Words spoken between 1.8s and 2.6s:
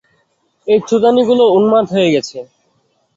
হয়ে গেছে!